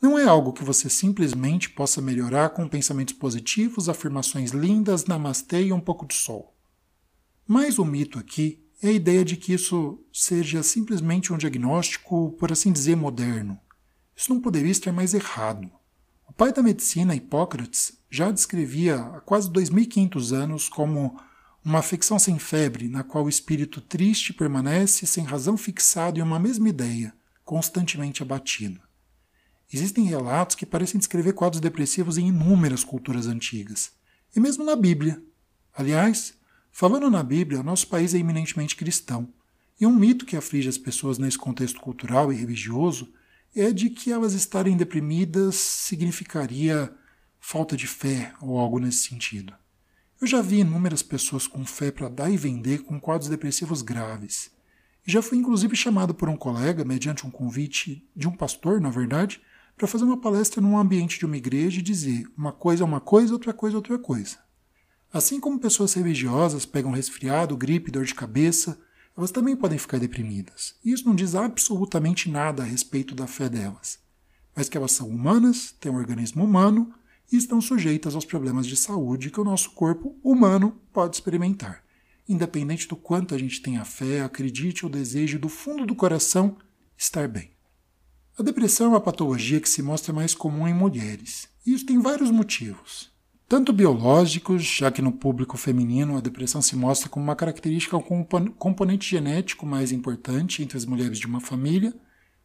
Não 0.00 0.18
é 0.18 0.24
algo 0.24 0.52
que 0.52 0.62
você 0.62 0.90
simplesmente 0.90 1.70
possa 1.70 2.02
melhorar 2.02 2.50
com 2.50 2.68
pensamentos 2.68 3.14
positivos, 3.14 3.88
afirmações 3.88 4.50
lindas, 4.50 5.06
namastê 5.06 5.62
e 5.62 5.72
um 5.72 5.80
pouco 5.80 6.06
de 6.06 6.14
sol. 6.14 6.54
Mas 7.46 7.78
o 7.78 7.84
mito 7.84 8.18
aqui 8.18 8.62
é 8.82 8.88
a 8.88 8.92
ideia 8.92 9.24
de 9.24 9.38
que 9.38 9.54
isso 9.54 10.04
seja 10.12 10.62
simplesmente 10.62 11.32
um 11.32 11.38
diagnóstico, 11.38 12.32
por 12.32 12.52
assim 12.52 12.70
dizer, 12.70 12.94
moderno. 12.94 13.58
Isso 14.14 14.34
não 14.34 14.40
poderia 14.40 14.70
estar 14.70 14.92
mais 14.92 15.14
errado. 15.14 15.70
O 16.28 16.32
pai 16.32 16.52
da 16.52 16.62
medicina, 16.62 17.14
Hipócrates, 17.14 17.95
já 18.10 18.30
descrevia 18.30 18.96
há 18.96 19.20
quase 19.20 19.50
2500 19.50 20.32
anos 20.32 20.68
como 20.68 21.18
uma 21.64 21.80
afecção 21.80 22.18
sem 22.18 22.38
febre, 22.38 22.88
na 22.88 23.02
qual 23.02 23.24
o 23.24 23.28
espírito 23.28 23.80
triste 23.80 24.32
permanece 24.32 25.04
sem 25.06 25.24
razão 25.24 25.56
fixado 25.56 26.18
em 26.18 26.22
uma 26.22 26.38
mesma 26.38 26.68
ideia, 26.68 27.12
constantemente 27.44 28.22
abatido. 28.22 28.80
Existem 29.72 30.04
relatos 30.04 30.54
que 30.54 30.64
parecem 30.64 30.98
descrever 30.98 31.32
quadros 31.32 31.60
depressivos 31.60 32.18
em 32.18 32.28
inúmeras 32.28 32.84
culturas 32.84 33.26
antigas, 33.26 33.90
e 34.34 34.38
mesmo 34.38 34.64
na 34.64 34.76
Bíblia. 34.76 35.20
Aliás, 35.74 36.34
falando 36.70 37.10
na 37.10 37.22
Bíblia, 37.22 37.64
nosso 37.64 37.88
país 37.88 38.14
é 38.14 38.18
eminentemente 38.18 38.76
cristão, 38.76 39.28
e 39.80 39.86
um 39.86 39.94
mito 39.94 40.24
que 40.24 40.36
aflige 40.36 40.68
as 40.68 40.78
pessoas 40.78 41.18
nesse 41.18 41.36
contexto 41.36 41.80
cultural 41.80 42.32
e 42.32 42.36
religioso 42.36 43.12
é 43.54 43.72
de 43.72 43.90
que 43.90 44.12
elas 44.12 44.34
estarem 44.34 44.76
deprimidas 44.76 45.56
significaria 45.56 46.94
falta 47.48 47.76
de 47.76 47.86
fé 47.86 48.32
ou 48.42 48.58
algo 48.58 48.80
nesse 48.80 49.06
sentido. 49.06 49.54
Eu 50.20 50.26
já 50.26 50.42
vi 50.42 50.58
inúmeras 50.58 51.00
pessoas 51.00 51.46
com 51.46 51.64
fé 51.64 51.92
para 51.92 52.08
dar 52.08 52.28
e 52.28 52.36
vender 52.36 52.82
com 52.82 52.98
quadros 52.98 53.30
depressivos 53.30 53.82
graves. 53.82 54.50
E 55.06 55.12
já 55.12 55.22
fui 55.22 55.38
inclusive 55.38 55.76
chamado 55.76 56.12
por 56.12 56.28
um 56.28 56.36
colega, 56.36 56.84
mediante 56.84 57.24
um 57.24 57.30
convite 57.30 58.04
de 58.16 58.26
um 58.26 58.32
pastor, 58.32 58.80
na 58.80 58.90
verdade, 58.90 59.40
para 59.76 59.86
fazer 59.86 60.02
uma 60.02 60.20
palestra 60.20 60.60
num 60.60 60.76
ambiente 60.76 61.20
de 61.20 61.24
uma 61.24 61.36
igreja 61.36 61.78
e 61.78 61.84
dizer 61.84 62.28
uma 62.36 62.50
coisa 62.50 62.82
é 62.82 62.84
uma 62.84 63.00
coisa, 63.00 63.32
outra 63.32 63.52
coisa 63.54 63.76
é 63.76 63.78
outra 63.78 63.96
coisa. 63.96 64.38
Assim 65.12 65.38
como 65.38 65.60
pessoas 65.60 65.94
religiosas 65.94 66.66
pegam 66.66 66.90
resfriado, 66.90 67.56
gripe, 67.56 67.92
dor 67.92 68.04
de 68.04 68.14
cabeça, 68.14 68.76
elas 69.16 69.30
também 69.30 69.54
podem 69.54 69.78
ficar 69.78 70.00
deprimidas. 70.00 70.74
E 70.84 70.90
isso 70.90 71.06
não 71.06 71.14
diz 71.14 71.36
absolutamente 71.36 72.28
nada 72.28 72.64
a 72.64 72.66
respeito 72.66 73.14
da 73.14 73.28
fé 73.28 73.48
delas. 73.48 74.00
Mas 74.52 74.68
que 74.68 74.76
elas 74.76 74.90
são 74.90 75.08
humanas, 75.08 75.76
têm 75.78 75.92
um 75.92 75.96
organismo 75.96 76.42
humano 76.42 76.92
e 77.32 77.36
estão 77.36 77.60
sujeitas 77.60 78.14
aos 78.14 78.24
problemas 78.24 78.66
de 78.66 78.76
saúde 78.76 79.30
que 79.30 79.40
o 79.40 79.44
nosso 79.44 79.70
corpo 79.70 80.16
humano 80.22 80.80
pode 80.92 81.16
experimentar. 81.16 81.82
Independente 82.28 82.88
do 82.88 82.96
quanto 82.96 83.34
a 83.34 83.38
gente 83.38 83.62
tenha 83.62 83.84
fé, 83.84 84.20
acredite 84.20 84.84
ou 84.84 84.90
deseje 84.90 85.38
do 85.38 85.48
fundo 85.48 85.86
do 85.86 85.94
coração 85.94 86.56
estar 86.96 87.28
bem. 87.28 87.50
A 88.38 88.42
depressão 88.42 88.86
é 88.86 88.90
uma 88.90 89.00
patologia 89.00 89.60
que 89.60 89.68
se 89.68 89.82
mostra 89.82 90.12
mais 90.12 90.34
comum 90.34 90.68
em 90.68 90.74
mulheres, 90.74 91.48
e 91.64 91.72
isso 91.72 91.86
tem 91.86 91.98
vários 91.98 92.30
motivos. 92.30 93.10
Tanto 93.48 93.72
biológicos, 93.72 94.64
já 94.64 94.90
que 94.90 95.00
no 95.00 95.12
público 95.12 95.56
feminino 95.56 96.16
a 96.16 96.20
depressão 96.20 96.60
se 96.60 96.74
mostra 96.74 97.08
como 97.08 97.24
uma 97.24 97.36
característica 97.36 97.96
um 97.96 98.24
componente 98.58 99.08
genético 99.08 99.64
mais 99.64 99.92
importante 99.92 100.62
entre 100.62 100.76
as 100.76 100.84
mulheres 100.84 101.18
de 101.18 101.26
uma 101.26 101.40
família, 101.40 101.94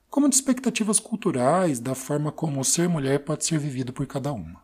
como 0.10 0.30
de 0.30 0.36
expectativas 0.36 1.00
culturais 1.00 1.80
da 1.80 1.96
forma 1.96 2.32
como 2.32 2.60
o 2.60 2.64
ser 2.64 2.88
mulher 2.88 3.24
pode 3.24 3.46
ser 3.46 3.58
vivido 3.58 3.92
por 3.92 4.06
cada 4.06 4.32
uma. 4.32 4.62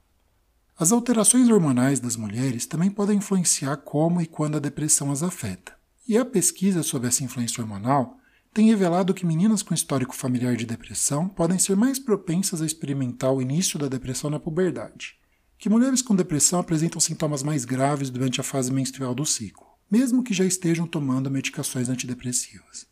As 0.80 0.92
alterações 0.92 1.50
hormonais 1.50 2.00
das 2.00 2.16
mulheres 2.16 2.68
também 2.68 2.92
podem 2.92 3.18
influenciar 3.18 3.78
como 3.78 4.22
e 4.22 4.28
quando 4.28 4.58
a 4.58 4.60
depressão 4.60 5.12
as 5.12 5.24
afeta. 5.24 5.76
E 6.08 6.16
a 6.16 6.24
pesquisa 6.24 6.84
sobre 6.84 7.08
essa 7.08 7.24
influência 7.24 7.64
hormonal 7.64 8.20
tem 8.54 8.68
revelado 8.68 9.12
que 9.12 9.26
meninas 9.26 9.64
com 9.64 9.74
histórico 9.74 10.16
familiar 10.16 10.56
de 10.56 10.68
depressão 10.68 11.28
podem 11.28 11.58
ser 11.58 11.76
mais 11.76 11.98
propensas 11.98 12.62
a 12.62 12.66
experimentar 12.66 13.34
o 13.34 13.42
início 13.42 13.80
da 13.80 13.88
depressão 13.88 14.30
na 14.30 14.40
puberdade, 14.40 15.16
que 15.58 15.68
mulheres 15.68 16.04
com 16.04 16.16
depressão 16.16 16.60
apresentam 16.60 17.02
sintomas 17.02 17.42
mais 17.42 17.66
graves 17.66 18.12
durante 18.12 18.40
a 18.40 18.44
fase 18.44 18.72
menstrual 18.72 19.16
do 19.16 19.26
ciclo, 19.26 19.66
mesmo 19.90 20.24
que 20.24 20.34
já 20.34 20.46
estejam 20.46 20.86
tomando 20.86 21.32
medicações 21.32 21.90
antidepressivas, 21.90 22.86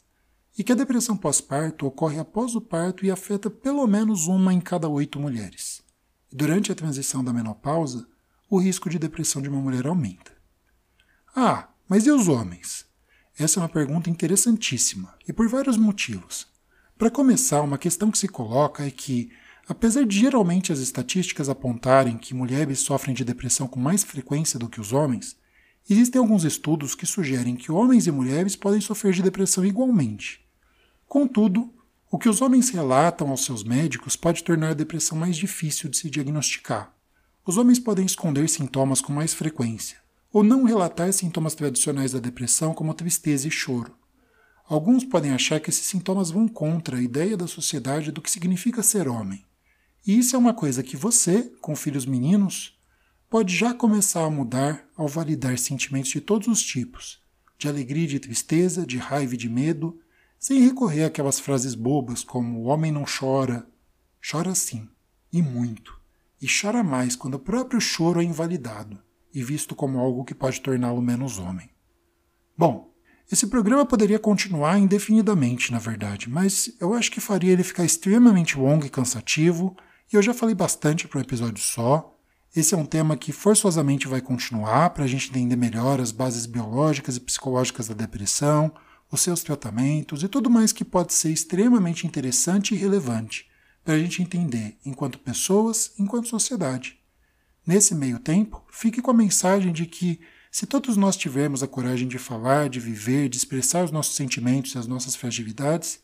e 0.58 0.64
que 0.64 0.72
a 0.72 0.76
depressão 0.76 1.16
pós-parto 1.16 1.86
ocorre 1.86 2.18
após 2.18 2.56
o 2.56 2.62
parto 2.62 3.06
e 3.06 3.12
afeta 3.12 3.48
pelo 3.48 3.86
menos 3.86 4.26
uma 4.26 4.52
em 4.52 4.60
cada 4.60 4.90
oito 4.90 5.20
mulheres. 5.20 5.85
Durante 6.38 6.70
a 6.70 6.76
transição 6.76 7.24
da 7.24 7.32
menopausa, 7.32 8.06
o 8.50 8.58
risco 8.58 8.90
de 8.90 9.00
depressão 9.00 9.42
de 9.42 9.48
uma 9.48 9.62
mulher 9.62 9.88
aumenta. 9.88 10.34
Ah, 11.34 11.70
mas 11.88 12.06
e 12.06 12.12
os 12.12 12.28
homens? 12.28 12.86
Essa 13.40 13.58
é 13.58 13.64
uma 13.64 13.70
pergunta 13.70 14.10
interessantíssima 14.10 15.16
e 15.26 15.32
por 15.32 15.48
vários 15.48 15.78
motivos. 15.78 16.46
Para 16.98 17.10
começar, 17.10 17.62
uma 17.62 17.78
questão 17.78 18.12
que 18.12 18.18
se 18.18 18.28
coloca 18.28 18.86
é 18.86 18.92
que, 18.92 19.32
apesar 19.66 20.04
de 20.04 20.20
geralmente 20.20 20.74
as 20.74 20.80
estatísticas 20.80 21.48
apontarem 21.48 22.18
que 22.18 22.34
mulheres 22.34 22.80
sofrem 22.80 23.16
de 23.16 23.24
depressão 23.24 23.66
com 23.66 23.80
mais 23.80 24.04
frequência 24.04 24.60
do 24.60 24.68
que 24.68 24.82
os 24.82 24.92
homens, 24.92 25.38
existem 25.90 26.20
alguns 26.20 26.44
estudos 26.44 26.96
que 26.96 27.06
sugerem 27.06 27.56
que 27.56 27.72
homens 27.72 28.08
e 28.08 28.12
mulheres 28.12 28.58
podem 28.58 28.82
sofrer 28.82 29.14
de 29.14 29.24
depressão 29.24 29.64
igualmente. 29.64 30.46
Contudo, 31.08 31.74
o 32.10 32.20
que 32.20 32.30
os 32.30 32.42
homens 32.42 32.70
relatam 32.70 33.30
aos 33.30 33.44
seus 33.44 33.64
médicos 33.64 34.16
pode 34.16 34.44
tornar 34.44 34.70
a 34.70 34.74
depressão 34.74 35.18
mais 35.18 35.36
difícil 35.36 35.90
de 35.90 35.98
se 35.98 36.10
diagnosticar. 36.10 36.94
Os 37.46 37.58
homens 37.58 37.80
podem 37.80 38.06
esconder 38.06 38.48
sintomas 38.48 39.02
com 39.02 39.12
mais 39.12 39.34
frequência, 39.34 39.98
ou 40.32 40.44
não 40.44 40.64
relatar 40.64 41.12
sintomas 41.14 41.56
tradicionais 41.56 42.12
da 42.12 42.20
depressão 42.20 42.74
como 42.74 42.94
tristeza 42.94 43.48
e 43.48 43.52
choro. 43.52 43.96
Alguns 44.68 45.04
podem 45.04 45.32
achar 45.32 45.60
que 45.60 45.70
esses 45.70 45.86
sintomas 45.86 46.32
vão 46.32 46.48
contra 46.48 46.98
a 46.98 47.02
ideia 47.02 47.38
da 47.38 47.48
sociedade 47.48 48.12
do 48.12 48.22
que 48.22 48.32
significa 48.32 48.82
ser 48.82 49.08
homem. 49.08 49.46
E 50.06 50.18
isso 50.18 50.36
é 50.36 50.40
uma 50.40 50.54
coisa 50.54 50.84
que 50.84 50.98
você, 50.98 51.52
com 51.62 51.76
filhos 51.76 52.06
meninos, 52.06 52.76
pode 53.30 53.56
já 53.56 53.74
começar 53.74 54.24
a 54.24 54.30
mudar 54.30 54.88
ao 54.96 55.08
validar 55.08 55.58
sentimentos 55.58 56.12
de 56.12 56.22
todos 56.22 56.48
os 56.48 56.64
tipos, 56.64 57.20
de 57.58 57.68
alegria 57.68 58.06
e 58.06 58.08
de 58.08 58.20
tristeza, 58.20 58.86
de 58.86 58.98
raiva 58.98 59.34
e 59.34 59.38
de 59.38 59.50
medo, 59.50 60.00
sem 60.46 60.60
recorrer 60.60 61.06
àquelas 61.06 61.40
frases 61.40 61.74
bobas 61.74 62.24
como 62.24 62.60
o 62.60 62.64
homem 62.66 62.92
não 62.92 63.04
chora. 63.04 63.68
Chora 64.22 64.54
sim, 64.54 64.88
e 65.34 65.42
muito, 65.42 66.00
e 66.40 66.46
chora 66.46 66.84
mais 66.84 67.16
quando 67.16 67.34
o 67.34 67.40
próprio 67.40 67.82
choro 67.82 68.22
é 68.22 68.24
invalidado 68.24 69.02
e 69.34 69.42
visto 69.42 69.74
como 69.74 69.98
algo 69.98 70.24
que 70.24 70.36
pode 70.36 70.62
torná-lo 70.62 71.02
menos 71.02 71.40
homem. 71.40 71.68
Bom, 72.56 72.94
esse 73.32 73.48
programa 73.48 73.88
poderia 73.88 74.20
continuar 74.20 74.78
indefinidamente, 74.78 75.72
na 75.72 75.80
verdade, 75.80 76.30
mas 76.30 76.70
eu 76.80 76.94
acho 76.94 77.10
que 77.10 77.20
faria 77.20 77.52
ele 77.52 77.64
ficar 77.64 77.84
extremamente 77.84 78.56
longo 78.56 78.86
e 78.86 78.90
cansativo, 78.90 79.76
e 80.14 80.16
eu 80.16 80.22
já 80.22 80.32
falei 80.32 80.54
bastante 80.54 81.08
para 81.08 81.18
um 81.18 81.24
episódio 81.24 81.64
só. 81.64 82.16
Esse 82.56 82.76
é 82.76 82.78
um 82.78 82.86
tema 82.86 83.18
que 83.18 83.32
forçosamente 83.32 84.08
vai 84.08 84.22
continuar 84.22 84.92
para 84.92 85.06
a 85.06 85.08
gente 85.08 85.28
entender 85.28 85.56
melhor 85.56 86.00
as 86.00 86.12
bases 86.12 86.46
biológicas 86.46 87.18
e 87.18 87.20
psicológicas 87.20 87.88
da 87.88 87.96
depressão, 87.96 88.72
os 89.12 89.22
seus 89.22 89.44
tratamentos 89.44 90.24
e 90.24 90.28
tudo 90.28 90.50
mais 90.50 90.72
que 90.72 90.84
pode 90.84 91.14
ser 91.14 91.32
extremamente 91.32 92.06
interessante 92.08 92.74
e 92.74 92.78
relevante 92.78 93.48
para 93.84 93.94
a 93.94 94.00
gente 94.00 94.22
entender 94.22 94.78
enquanto 94.86 95.20
pessoas, 95.20 95.94
enquanto 95.98 96.28
sociedade. 96.28 97.00
Nesse 97.66 97.94
meio 97.96 98.20
tempo, 98.20 98.66
fique 98.72 99.02
com 99.02 99.12
a 99.12 99.14
mensagem 99.14 99.72
de 99.72 99.86
que, 99.86 100.20
se 100.52 100.66
todos 100.66 100.98
nós 100.98 101.16
tivermos 101.16 101.62
a 101.62 101.68
coragem 101.68 102.08
de 102.08 102.18
falar, 102.18 102.70
de 102.70 102.80
viver, 102.80 103.30
de 103.30 103.38
expressar 103.38 103.84
os 103.84 103.92
nossos 103.92 104.16
sentimentos 104.16 104.74
e 104.74 104.78
as 104.78 104.88
nossas 104.88 105.16
fragilidades, 105.16 106.00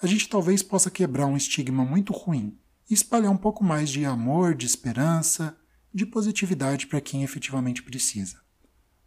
a 0.00 0.06
gente 0.06 0.28
talvez 0.28 0.62
possa 0.62 0.90
quebrar 0.90 1.26
um 1.26 1.36
estigma 1.36 1.84
muito 1.84 2.12
ruim 2.12 2.58
e 2.88 2.94
espalhar 2.94 3.32
um 3.32 3.36
pouco 3.36 3.64
mais 3.64 3.88
de 3.90 4.04
amor, 4.04 4.54
de 4.54 4.66
esperança, 4.66 5.56
de 5.92 6.04
positividade 6.04 6.86
para 6.86 7.00
quem 7.00 7.22
efetivamente 7.22 7.82
precisa. 7.82 8.40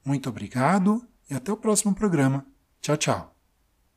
Muito 0.04 0.28
obrigado 0.28 1.06
e 1.30 1.34
até 1.34 1.52
o 1.52 1.58
próximo 1.58 1.94
programa. 1.94 2.46
Tchau, 2.82 2.96
tchau. 2.98 3.39